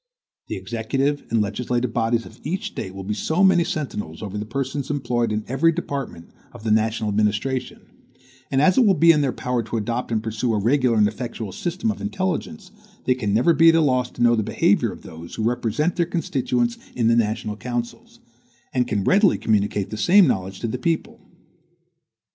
[0.47, 4.47] The executive and legislative bodies of each State will be so many sentinels over the
[4.47, 7.81] persons employed in every department of the national administration;
[8.49, 11.07] and as it will be in their power to adopt and pursue a regular and
[11.07, 12.71] effectual system of intelligence,
[13.05, 15.97] they can never be at a loss to know the behavior of those who represent
[15.97, 18.19] their constituents in the national councils,
[18.73, 21.19] and can readily communicate the same knowledge to the people.